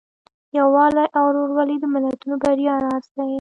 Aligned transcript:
یووالی 0.57 1.05
او 1.17 1.23
ورورولي 1.27 1.75
د 1.79 1.85
ملتونو 1.93 2.35
د 2.39 2.41
بریا 2.43 2.73
راز 2.85 3.05
دی. 3.15 3.29